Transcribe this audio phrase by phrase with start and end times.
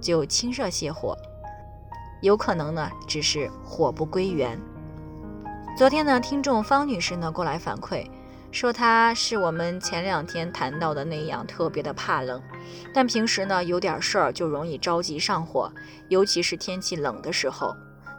[0.00, 1.16] 就清热泻火，
[2.20, 4.58] 有可能呢只是火不归元。
[5.76, 8.04] 昨天呢，听众方女士呢过来反馈，
[8.50, 12.42] 说她是我们前两天谈到的那样，特别的怕冷，
[12.92, 15.70] 但平时呢有点事儿就容易着急上火，
[16.08, 17.74] 尤其是天气冷的时候。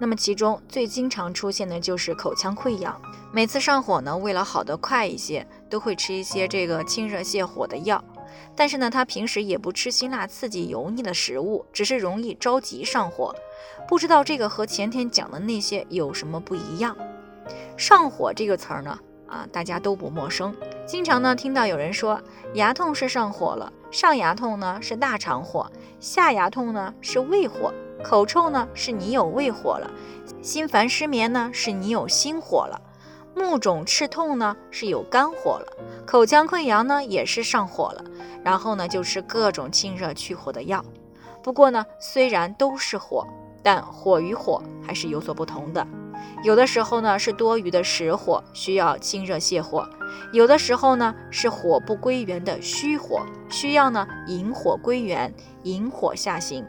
[0.00, 3.00] 那么其中最经常出现的就是口腔溃疡，
[3.32, 8.02] 每次上火呢，为了好得快一些，都会吃一些这个清热泻火的药。
[8.56, 13.34] 但是呢，他平时也不吃辛辣刺激、油腻的食物，只是容易着急上火。
[13.88, 16.96] 不知道这个和前天讲的那些有什么不一样？
[17.76, 20.54] 上火这个词儿呢，啊，大家都不陌生。
[20.86, 22.20] 经常呢听到有人说，
[22.54, 29.90] 牙痛是上火了，上牙痛呢是大肠火，下牙痛呢是胃火，口臭呢是你有胃火了，
[30.40, 32.80] 心烦失眠呢是你有心火了。
[33.36, 35.66] 目肿赤痛呢是有肝火了，
[36.06, 38.04] 口腔溃疡呢也是上火了，
[38.44, 40.84] 然后呢就吃各种清热去火的药。
[41.42, 43.26] 不过呢，虽然都是火，
[43.62, 45.86] 但火与火还是有所不同的。
[46.42, 49.84] 有的时候呢是多余的实火，需要清热泻火；
[50.32, 56.64] 有的时候呢是火不归元的虚火，需要呢引火归元，引火下行。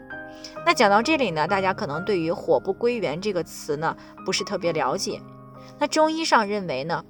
[0.64, 5.20] 那讲到这里呢，大家可能对于“火不归元”这个词呢不是特别了解。
[5.78, 7.04] 那中医上认为呢，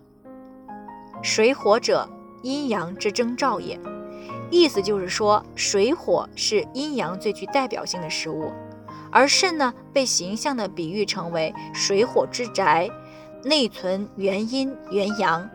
[1.23, 2.09] 水火者
[2.43, 3.79] 阴阳之征兆也，
[4.51, 8.53] 意思就是说，水火是阴阳最具代表性的食物，
[9.11, 12.91] 而肾呢被形象的比喻成为水火之宅，
[13.45, 15.49] 内存元阴元阳，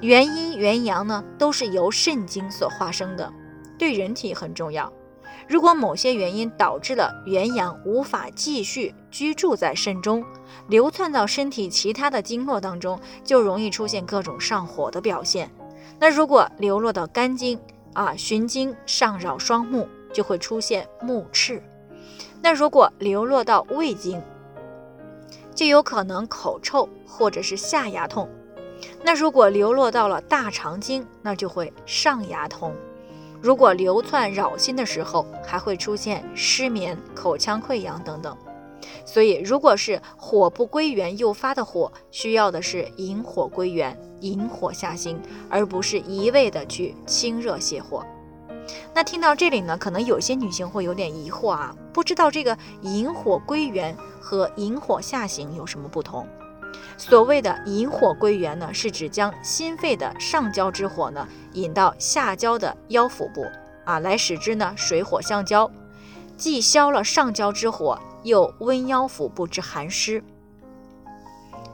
[0.00, 3.32] 元阴元阳呢都是由肾经所化生的，
[3.78, 4.92] 对人体很重要。
[5.48, 10.24] 如果某些原因导致了元阳无法继续居住在肾中，
[10.68, 15.50] 流窜到身体其他的经络当中，就容易出现各种上火的表现。
[15.98, 17.60] 那如果流落到肝经
[17.92, 21.62] 啊，循经上扰双目，就会出现目赤。
[22.40, 24.22] 那如果流落到胃经，
[25.54, 28.28] 就有可能口臭或者是下牙痛。
[29.04, 32.74] 那如果流落到了大肠经，那就会上牙痛。
[33.42, 38.36] 如果流窜扰心的时候，还会出现失眠、口腔溃疡等等。
[39.04, 45.20] 所以，如果是火不归元诱发的火，需要的是引火归元、引火下行，
[45.50, 48.06] 而不是一味的去清热泻火。
[48.94, 56.24] 那听到这里呢，可能有些女性会有点疑惑啊，不知道这个引火归元和引火下行有什么不同？
[57.04, 63.44] 所谓的引火归元呢，是指将心肺的上焦之火呢引到下焦的腰腹部
[63.84, 65.68] 啊，来使之呢水火相交，
[66.36, 70.22] 既消了上焦之火，又温腰腹部之寒湿。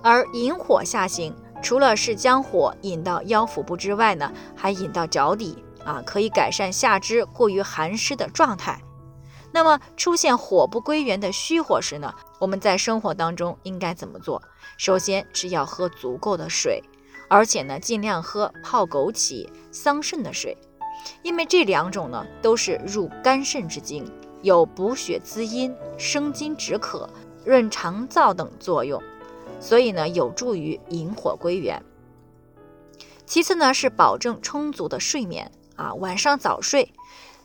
[0.03, 8.81] 而引火下行，除了是将火引到腰腹部之外呢，还引到脚底啊，可以改善下肢过于寒湿的状态。
[9.53, 14.43] 那么出现火不归元的虚火时呢，我们在生活当中应该怎么做？
[14.77, 16.83] 首先是要喝足够的水，
[17.29, 20.57] 而且呢尽量喝泡枸杞、桑葚的水，
[21.23, 24.05] 因为这两种呢都是入肝肾之经，
[24.43, 27.09] 有补血滋阴、生津止渴、
[27.45, 29.03] 润肠燥等作用，
[29.59, 31.83] 所以呢有助于引火归元。
[33.25, 36.93] 其次呢是保证充足的睡眠啊，晚上早睡。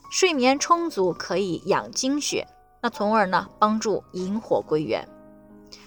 [0.09, 2.47] 睡眠充足可以养精血，
[2.81, 5.07] 那从而呢帮助引火归元。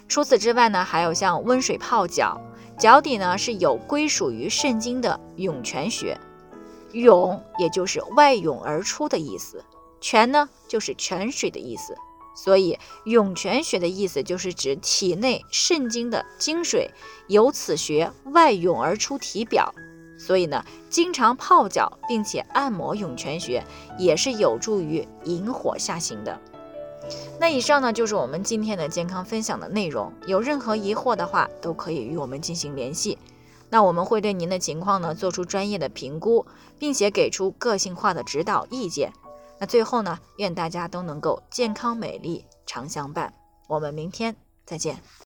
[0.09, 2.41] 除此之外呢，还有像温水泡脚，
[2.78, 6.19] 脚底呢是有归属于肾经的涌泉穴，
[6.93, 9.65] 涌也就是外涌而出的意思，
[10.00, 11.97] 泉呢就是泉水的意思，
[12.37, 16.91] 所以涌泉穴的意思就是指体内肾经的精水
[17.28, 19.74] 由此穴外涌而出体表。
[20.18, 23.65] 所以呢，经常泡脚并且按摩涌泉穴，
[23.98, 26.41] 也是有助于引火下行的。
[27.39, 30.13] 那以上呢就是我们今天的健康分享的内容。
[30.27, 33.18] 有任何疑惑的话，都可以与我们进行联系。
[33.68, 36.47] 那我们会对您的情况呢做出专业的评估，
[36.78, 39.12] 并且给出个性化的指导意见。
[39.59, 43.33] 那最后呢，愿大家都能够健康美丽常相伴。
[43.69, 45.25] 我们明天再见。